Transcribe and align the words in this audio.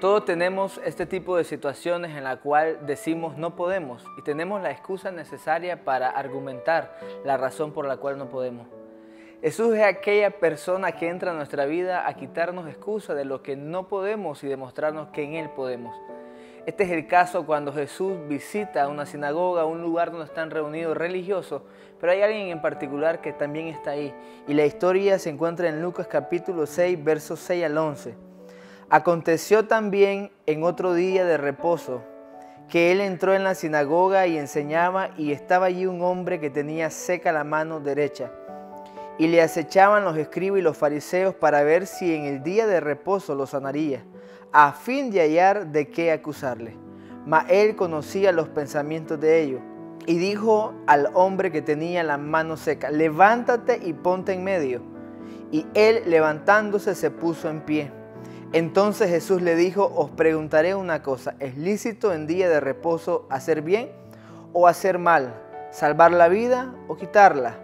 Todos 0.00 0.26
tenemos 0.26 0.78
este 0.84 1.06
tipo 1.06 1.38
de 1.38 1.44
situaciones 1.44 2.14
en 2.14 2.24
la 2.24 2.36
cual 2.36 2.80
decimos 2.84 3.38
no 3.38 3.56
podemos 3.56 4.04
y 4.18 4.22
tenemos 4.22 4.60
la 4.60 4.70
excusa 4.70 5.10
necesaria 5.10 5.84
para 5.84 6.10
argumentar 6.10 6.98
la 7.24 7.38
razón 7.38 7.72
por 7.72 7.86
la 7.86 7.96
cual 7.96 8.18
no 8.18 8.28
podemos. 8.28 8.66
Jesús 9.40 9.74
es 9.74 9.82
aquella 9.82 10.38
persona 10.38 10.92
que 10.92 11.08
entra 11.08 11.30
a 11.30 11.34
nuestra 11.34 11.64
vida 11.64 12.06
a 12.06 12.12
quitarnos 12.12 12.68
excusa 12.68 13.14
de 13.14 13.24
lo 13.24 13.42
que 13.42 13.56
no 13.56 13.88
podemos 13.88 14.44
y 14.44 14.48
demostrarnos 14.48 15.08
que 15.08 15.22
en 15.22 15.32
Él 15.32 15.48
podemos. 15.56 15.96
Este 16.66 16.84
es 16.84 16.90
el 16.90 17.06
caso 17.06 17.46
cuando 17.46 17.72
Jesús 17.72 18.18
visita 18.28 18.88
una 18.88 19.06
sinagoga, 19.06 19.64
un 19.64 19.80
lugar 19.80 20.10
donde 20.10 20.26
están 20.26 20.50
reunidos 20.50 20.94
religiosos, 20.94 21.62
pero 21.98 22.12
hay 22.12 22.20
alguien 22.20 22.48
en 22.48 22.60
particular 22.60 23.22
que 23.22 23.32
también 23.32 23.68
está 23.68 23.92
ahí. 23.92 24.12
Y 24.46 24.52
la 24.52 24.66
historia 24.66 25.18
se 25.18 25.30
encuentra 25.30 25.70
en 25.70 25.80
Lucas 25.80 26.06
capítulo 26.06 26.66
6, 26.66 27.02
versos 27.02 27.40
6 27.40 27.64
al 27.64 27.78
11. 27.78 28.35
Aconteció 28.88 29.66
también 29.66 30.30
en 30.46 30.62
otro 30.62 30.94
día 30.94 31.24
de 31.24 31.38
reposo 31.38 32.02
que 32.68 32.92
él 32.92 33.00
entró 33.00 33.34
en 33.34 33.42
la 33.42 33.56
sinagoga 33.56 34.28
y 34.28 34.38
enseñaba 34.38 35.10
y 35.16 35.32
estaba 35.32 35.66
allí 35.66 35.86
un 35.86 36.02
hombre 36.02 36.38
que 36.38 36.50
tenía 36.50 36.90
seca 36.90 37.32
la 37.32 37.42
mano 37.42 37.80
derecha. 37.80 38.30
Y 39.18 39.26
le 39.26 39.42
acechaban 39.42 40.04
los 40.04 40.16
escribas 40.16 40.60
y 40.60 40.62
los 40.62 40.76
fariseos 40.76 41.34
para 41.34 41.64
ver 41.64 41.88
si 41.88 42.14
en 42.14 42.26
el 42.26 42.44
día 42.44 42.68
de 42.68 42.78
reposo 42.78 43.34
lo 43.34 43.46
sanaría, 43.46 44.04
a 44.52 44.72
fin 44.72 45.10
de 45.10 45.20
hallar 45.20 45.66
de 45.72 45.88
qué 45.88 46.12
acusarle. 46.12 46.76
Mas 47.24 47.46
él 47.48 47.74
conocía 47.74 48.30
los 48.30 48.48
pensamientos 48.48 49.18
de 49.18 49.42
ellos 49.42 49.60
y 50.06 50.16
dijo 50.16 50.74
al 50.86 51.10
hombre 51.14 51.50
que 51.50 51.60
tenía 51.60 52.04
la 52.04 52.18
mano 52.18 52.56
seca, 52.56 52.90
levántate 52.90 53.80
y 53.82 53.94
ponte 53.94 54.32
en 54.32 54.44
medio. 54.44 54.80
Y 55.50 55.66
él 55.74 56.02
levantándose 56.06 56.94
se 56.94 57.10
puso 57.10 57.48
en 57.48 57.62
pie. 57.62 57.90
Entonces 58.52 59.10
Jesús 59.10 59.42
le 59.42 59.56
dijo, 59.56 59.92
os 59.94 60.10
preguntaré 60.10 60.74
una 60.74 61.02
cosa, 61.02 61.34
¿es 61.40 61.56
lícito 61.58 62.12
en 62.12 62.26
día 62.26 62.48
de 62.48 62.60
reposo 62.60 63.26
hacer 63.28 63.60
bien 63.62 63.90
o 64.52 64.68
hacer 64.68 64.98
mal? 64.98 65.34
¿Salvar 65.70 66.12
la 66.12 66.28
vida 66.28 66.72
o 66.88 66.96
quitarla? 66.96 67.56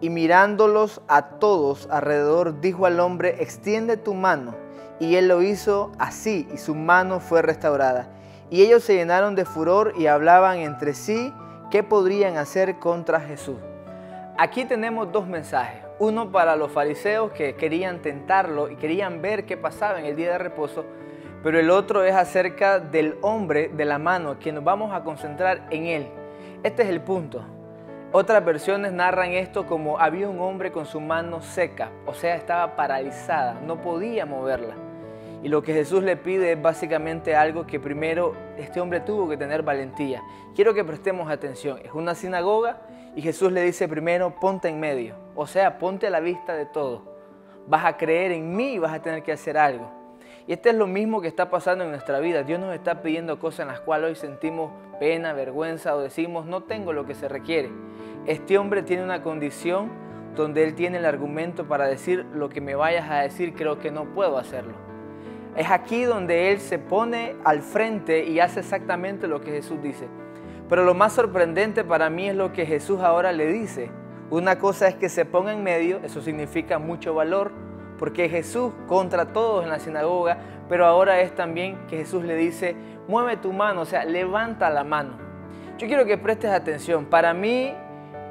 Y 0.00 0.10
mirándolos 0.10 1.02
a 1.08 1.38
todos 1.38 1.88
alrededor, 1.90 2.60
dijo 2.60 2.86
al 2.86 3.00
hombre, 3.00 3.42
extiende 3.42 3.96
tu 3.96 4.14
mano. 4.14 4.54
Y 4.98 5.16
él 5.16 5.28
lo 5.28 5.42
hizo 5.42 5.92
así, 5.98 6.48
y 6.52 6.56
su 6.56 6.74
mano 6.74 7.20
fue 7.20 7.42
restaurada. 7.42 8.08
Y 8.50 8.62
ellos 8.62 8.82
se 8.82 8.94
llenaron 8.94 9.34
de 9.34 9.44
furor 9.44 9.92
y 9.96 10.06
hablaban 10.06 10.58
entre 10.58 10.94
sí 10.94 11.32
qué 11.70 11.82
podrían 11.82 12.38
hacer 12.38 12.78
contra 12.78 13.20
Jesús. 13.20 13.58
Aquí 14.38 14.64
tenemos 14.64 15.12
dos 15.12 15.26
mensajes. 15.26 15.87
Uno 16.00 16.30
para 16.30 16.54
los 16.54 16.70
fariseos 16.70 17.32
que 17.32 17.56
querían 17.56 18.02
tentarlo 18.02 18.70
y 18.70 18.76
querían 18.76 19.20
ver 19.20 19.46
qué 19.46 19.56
pasaba 19.56 19.98
en 19.98 20.06
el 20.06 20.14
día 20.14 20.30
de 20.30 20.38
reposo, 20.38 20.84
pero 21.42 21.58
el 21.58 21.70
otro 21.70 22.04
es 22.04 22.14
acerca 22.14 22.78
del 22.78 23.16
hombre 23.20 23.68
de 23.68 23.84
la 23.84 23.98
mano, 23.98 24.38
que 24.38 24.52
nos 24.52 24.62
vamos 24.62 24.94
a 24.94 25.02
concentrar 25.02 25.66
en 25.70 25.86
él. 25.86 26.08
Este 26.62 26.84
es 26.84 26.88
el 26.88 27.00
punto. 27.00 27.44
Otras 28.12 28.44
versiones 28.44 28.92
narran 28.92 29.32
esto 29.32 29.66
como 29.66 29.98
había 29.98 30.28
un 30.28 30.40
hombre 30.40 30.70
con 30.70 30.86
su 30.86 31.00
mano 31.00 31.42
seca, 31.42 31.90
o 32.06 32.14
sea, 32.14 32.36
estaba 32.36 32.76
paralizada, 32.76 33.60
no 33.66 33.82
podía 33.82 34.24
moverla. 34.24 34.76
Y 35.42 35.48
lo 35.48 35.62
que 35.62 35.72
Jesús 35.72 36.02
le 36.02 36.16
pide 36.16 36.52
es 36.52 36.62
básicamente 36.62 37.34
algo 37.34 37.66
que 37.66 37.78
primero 37.78 38.34
este 38.56 38.80
hombre 38.80 39.00
tuvo 39.00 39.28
que 39.28 39.36
tener 39.36 39.62
valentía. 39.62 40.22
Quiero 40.54 40.74
que 40.74 40.84
prestemos 40.84 41.30
atención. 41.30 41.78
Es 41.84 41.92
una 41.92 42.14
sinagoga 42.14 42.82
y 43.14 43.22
Jesús 43.22 43.52
le 43.52 43.62
dice 43.62 43.86
primero, 43.88 44.34
ponte 44.40 44.68
en 44.68 44.80
medio. 44.80 45.14
O 45.40 45.46
sea, 45.46 45.78
ponte 45.78 46.08
a 46.08 46.10
la 46.10 46.18
vista 46.18 46.56
de 46.56 46.66
todo. 46.66 47.02
Vas 47.68 47.84
a 47.84 47.96
creer 47.96 48.32
en 48.32 48.56
mí 48.56 48.72
y 48.72 48.78
vas 48.80 48.92
a 48.92 49.00
tener 49.00 49.22
que 49.22 49.30
hacer 49.30 49.56
algo. 49.56 49.88
Y 50.48 50.52
este 50.52 50.70
es 50.70 50.74
lo 50.74 50.88
mismo 50.88 51.20
que 51.20 51.28
está 51.28 51.48
pasando 51.48 51.84
en 51.84 51.90
nuestra 51.90 52.18
vida. 52.18 52.42
Dios 52.42 52.58
nos 52.58 52.74
está 52.74 53.02
pidiendo 53.02 53.38
cosas 53.38 53.60
en 53.60 53.68
las 53.68 53.78
cuales 53.78 54.08
hoy 54.08 54.16
sentimos 54.16 54.72
pena, 54.98 55.34
vergüenza 55.34 55.94
o 55.94 56.00
decimos, 56.00 56.44
no 56.44 56.64
tengo 56.64 56.92
lo 56.92 57.06
que 57.06 57.14
se 57.14 57.28
requiere. 57.28 57.70
Este 58.26 58.58
hombre 58.58 58.82
tiene 58.82 59.04
una 59.04 59.22
condición 59.22 59.92
donde 60.34 60.64
él 60.64 60.74
tiene 60.74 60.98
el 60.98 61.04
argumento 61.04 61.68
para 61.68 61.86
decir 61.86 62.26
lo 62.34 62.48
que 62.48 62.60
me 62.60 62.74
vayas 62.74 63.08
a 63.08 63.20
decir, 63.20 63.54
creo 63.54 63.78
que 63.78 63.92
no 63.92 64.06
puedo 64.06 64.38
hacerlo. 64.38 64.74
Es 65.54 65.70
aquí 65.70 66.02
donde 66.02 66.50
Él 66.50 66.58
se 66.58 66.80
pone 66.80 67.36
al 67.44 67.62
frente 67.62 68.24
y 68.24 68.40
hace 68.40 68.58
exactamente 68.58 69.28
lo 69.28 69.40
que 69.40 69.52
Jesús 69.52 69.80
dice. 69.80 70.08
Pero 70.68 70.82
lo 70.84 70.94
más 70.94 71.12
sorprendente 71.12 71.84
para 71.84 72.10
mí 72.10 72.28
es 72.28 72.34
lo 72.34 72.52
que 72.52 72.66
Jesús 72.66 73.00
ahora 73.02 73.30
le 73.30 73.46
dice. 73.46 73.88
Una 74.30 74.58
cosa 74.58 74.88
es 74.88 74.94
que 74.94 75.08
se 75.08 75.24
ponga 75.24 75.52
en 75.52 75.62
medio, 75.62 76.00
eso 76.04 76.20
significa 76.20 76.78
mucho 76.78 77.14
valor, 77.14 77.50
porque 77.98 78.28
Jesús 78.28 78.72
contra 78.86 79.32
todos 79.32 79.64
en 79.64 79.70
la 79.70 79.78
sinagoga, 79.78 80.38
pero 80.68 80.84
ahora 80.84 81.20
es 81.20 81.34
también 81.34 81.78
que 81.88 81.96
Jesús 81.96 82.24
le 82.24 82.36
dice, 82.36 82.76
mueve 83.08 83.38
tu 83.38 83.52
mano, 83.54 83.80
o 83.80 83.84
sea, 83.86 84.04
levanta 84.04 84.68
la 84.68 84.84
mano. 84.84 85.12
Yo 85.78 85.86
quiero 85.86 86.04
que 86.04 86.18
prestes 86.18 86.50
atención. 86.50 87.06
Para 87.06 87.32
mí 87.32 87.72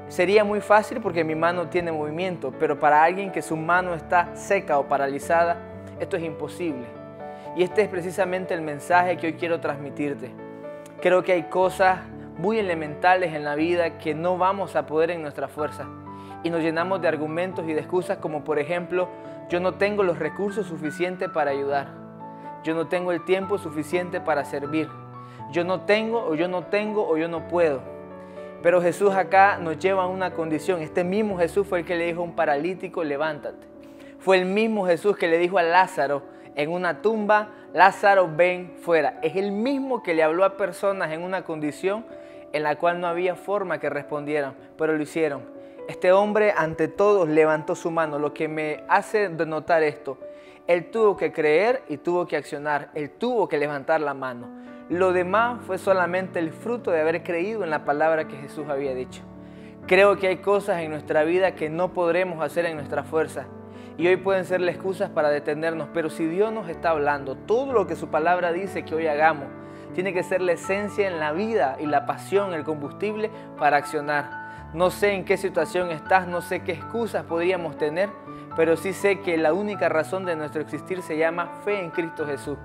sería 0.08 0.44
muy 0.44 0.62
fácil 0.62 1.02
porque 1.02 1.24
mi 1.24 1.34
mano 1.34 1.68
tiene 1.68 1.92
movimiento, 1.92 2.54
pero 2.60 2.80
para 2.80 3.04
alguien 3.04 3.32
que 3.32 3.42
su 3.42 3.58
mano 3.58 3.96
está 3.96 4.36
seca 4.36 4.78
o 4.78 4.88
paralizada, 4.88 5.58
esto 6.00 6.16
es 6.16 6.24
imposible. 6.24 6.86
Y 7.56 7.64
este 7.64 7.82
es 7.82 7.88
precisamente 7.88 8.54
el 8.54 8.62
mensaje 8.62 9.18
que 9.18 9.28
hoy 9.28 9.34
quiero 9.34 9.60
transmitirte. 9.60 10.30
Creo 11.02 11.24
que 11.24 11.32
hay 11.32 11.44
cosas 11.44 12.00
muy 12.38 12.60
elementales 12.60 13.34
en 13.34 13.44
la 13.44 13.56
vida 13.56 13.98
que 13.98 14.14
no 14.14 14.38
vamos 14.38 14.76
a 14.76 14.86
poder 14.86 15.12
en 15.12 15.22
nuestra 15.22 15.48
fuerza. 15.48 15.86
Y 16.44 16.50
nos 16.50 16.62
llenamos 16.62 17.02
de 17.02 17.08
argumentos 17.08 17.66
y 17.68 17.74
de 17.74 17.80
excusas 17.80 18.18
como 18.18 18.44
por 18.44 18.60
ejemplo, 18.60 19.10
yo 19.50 19.60
no 19.60 19.76
tengo 19.76 20.04
los 20.04 20.20
recursos 20.20 20.68
suficientes 20.68 21.30
para 21.30 21.52
ayudar. 21.52 21.88
Yo 22.64 22.76
no 22.76 22.88
tengo 22.88 23.12
el 23.12 23.24
tiempo 23.26 23.58
suficiente 23.58 24.20
para 24.20 24.44
servir. 24.46 24.90
Yo 25.52 25.64
no 25.64 25.82
tengo 25.82 26.26
o 26.26 26.36
yo 26.36 26.48
no 26.48 26.64
tengo 26.64 27.08
o 27.08 27.18
yo 27.18 27.28
no 27.28 27.48
puedo. 27.48 27.82
Pero 28.62 28.82
Jesús 28.82 29.14
acá 29.14 29.58
nos 29.58 29.80
lleva 29.80 30.04
a 30.04 30.08
una 30.08 30.32
condición. 30.32 30.82
Este 30.82 31.04
mismo 31.04 31.38
Jesús 31.38 31.66
fue 31.68 31.80
el 31.80 31.86
que 31.86 31.96
le 31.96 32.08
dijo 32.08 32.22
a 32.22 32.26
un 32.26 32.36
paralítico, 32.36 33.04
levántate. 33.04 33.66
Fue 34.20 34.38
el 34.38 34.46
mismo 34.46 34.86
Jesús 34.86 35.16
que 35.16 35.28
le 35.28 35.38
dijo 35.38 35.58
a 35.58 35.64
Lázaro, 35.64 36.24
en 36.56 36.72
una 36.72 37.02
tumba, 37.02 37.50
Lázaro, 37.74 38.30
ven 38.36 38.74
fuera. 38.82 39.20
Es 39.22 39.36
el 39.36 39.52
mismo 39.52 40.02
que 40.02 40.16
le 40.16 40.24
habló 40.24 40.44
a 40.44 40.58
personas 40.58 41.12
en 41.12 41.22
una 41.22 41.44
condición 41.44 42.04
en 42.54 42.64
la 42.64 42.78
cual 42.78 43.00
no 43.00 43.08
había 43.08 43.36
forma 43.36 43.80
que 43.80 43.90
respondieran, 43.90 44.56
pero 44.78 44.96
lo 44.96 45.04
hicieron. 45.04 45.44
Este 45.88 46.12
hombre 46.12 46.54
ante 46.56 46.88
todos 46.88 47.30
levantó 47.30 47.76
su 47.76 47.92
mano, 47.92 48.20
lo 48.20 48.34
que 48.34 48.48
me 48.48 48.84
hace 48.90 49.30
denotar 49.30 49.84
esto. 49.84 50.18
Él 50.68 50.92
tuvo 50.92 51.16
que 51.16 51.32
creer 51.32 51.84
y 51.88 51.98
tuvo 51.98 52.28
que 52.28 52.36
accionar, 52.36 52.90
él 52.94 53.10
tuvo 53.12 53.48
que 53.48 53.58
levantar 53.58 54.02
la 54.02 54.14
mano. 54.14 54.48
Lo 54.90 55.14
demás 55.14 55.62
fue 55.66 55.78
solamente 55.78 56.40
el 56.40 56.52
fruto 56.52 56.92
de 56.92 57.02
haber 57.02 57.24
creído 57.24 57.64
en 57.64 57.70
la 57.70 57.86
palabra 57.86 58.28
que 58.28 58.38
Jesús 58.38 58.68
había 58.70 58.94
dicho. 58.94 59.22
Creo 59.86 60.18
que 60.18 60.28
hay 60.28 60.38
cosas 60.38 60.82
en 60.82 60.92
nuestra 60.92 61.24
vida 61.24 61.56
que 61.56 61.70
no 61.70 61.94
podremos 61.94 62.44
hacer 62.44 62.66
en 62.66 62.76
nuestra 62.76 63.04
fuerza 63.04 63.48
y 63.98 64.08
hoy 64.08 64.18
pueden 64.18 64.46
ser 64.46 64.62
las 64.62 64.76
excusas 64.76 65.10
para 65.10 65.30
detenernos, 65.30 65.90
pero 65.94 66.10
si 66.10 66.28
Dios 66.28 66.54
nos 66.54 66.70
está 66.70 66.92
hablando, 66.92 67.36
todo 67.36 67.74
lo 67.74 67.88
que 67.88 67.96
su 67.96 68.10
palabra 68.10 68.52
dice 68.54 68.86
que 68.86 68.94
hoy 68.94 69.08
hagamos, 69.08 69.48
tiene 69.94 70.14
que 70.14 70.24
ser 70.24 70.42
la 70.42 70.54
esencia 70.54 71.08
en 71.08 71.20
la 71.20 71.32
vida 71.32 71.78
y 71.80 71.86
la 71.86 72.06
pasión, 72.06 72.54
el 72.54 72.64
combustible 72.64 73.30
para 73.58 73.78
accionar. 73.78 74.48
No 74.74 74.90
sé 74.90 75.14
en 75.14 75.26
qué 75.26 75.38
situación 75.38 75.92
estás, 75.92 76.28
no 76.28 76.42
sé 76.42 76.62
qué 76.62 76.74
excusas 76.74 77.24
podríamos 77.24 77.78
tener, 77.78 78.10
pero 78.56 78.76
sí 78.76 78.94
sé 78.94 79.22
que 79.22 79.38
la 79.38 79.54
única 79.54 79.90
razón 79.90 80.26
de 80.26 80.36
nuestro 80.36 80.62
existir 80.62 81.02
se 81.02 81.18
llama 81.18 81.62
fe 81.64 81.80
en 81.80 81.90
Cristo 81.90 82.26
Jesús. 82.26 82.58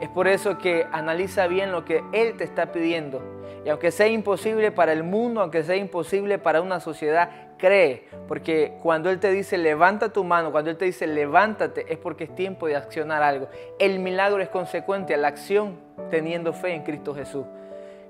Es 0.00 0.08
por 0.08 0.28
eso 0.28 0.58
que 0.58 0.86
analiza 0.92 1.46
bien 1.46 1.72
lo 1.72 1.84
que 1.84 2.04
Él 2.12 2.36
te 2.36 2.44
está 2.44 2.70
pidiendo. 2.70 3.20
Y 3.64 3.68
aunque 3.70 3.90
sea 3.90 4.06
imposible 4.06 4.70
para 4.70 4.92
el 4.92 5.02
mundo, 5.02 5.40
aunque 5.40 5.64
sea 5.64 5.76
imposible 5.76 6.38
para 6.38 6.60
una 6.60 6.80
sociedad, 6.80 7.30
cree, 7.58 8.08
porque 8.26 8.78
cuando 8.82 9.10
Él 9.10 9.20
te 9.20 9.30
dice 9.30 9.58
levanta 9.58 10.12
tu 10.12 10.24
mano, 10.24 10.50
cuando 10.50 10.70
Él 10.70 10.76
te 10.76 10.86
dice 10.86 11.06
levántate, 11.06 11.92
es 11.92 11.98
porque 11.98 12.24
es 12.24 12.34
tiempo 12.34 12.66
de 12.66 12.76
accionar 12.76 13.22
algo. 13.22 13.48
El 13.78 13.98
milagro 13.98 14.40
es 14.40 14.48
consecuente 14.48 15.14
a 15.14 15.18
la 15.18 15.28
acción 15.28 15.78
teniendo 16.10 16.52
fe 16.52 16.72
en 16.74 16.84
Cristo 16.84 17.14
Jesús. 17.14 17.44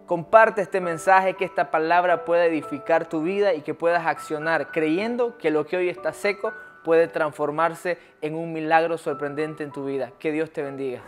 Comparte 0.06 0.62
este 0.62 0.80
mensaje, 0.80 1.34
que 1.34 1.44
esta 1.44 1.70
palabra 1.70 2.24
pueda 2.24 2.46
edificar 2.46 3.08
tu 3.08 3.22
vida 3.22 3.52
y 3.54 3.60
que 3.60 3.74
puedas 3.74 4.06
accionar 4.06 4.70
creyendo 4.70 5.36
que 5.36 5.50
lo 5.50 5.66
que 5.66 5.76
hoy 5.76 5.88
está 5.88 6.12
seco 6.12 6.54
puede 6.82 7.08
transformarse 7.08 7.98
en 8.22 8.34
un 8.34 8.52
milagro 8.52 8.96
sorprendente 8.96 9.64
en 9.64 9.72
tu 9.72 9.84
vida. 9.84 10.12
Que 10.18 10.32
Dios 10.32 10.50
te 10.50 10.62
bendiga. 10.62 11.02